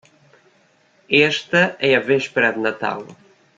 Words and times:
Esta 1.31 1.63
é 1.79 1.91
a 1.95 2.05
véspera 2.11 2.53
de 2.55 2.61
Natal. 2.67 3.01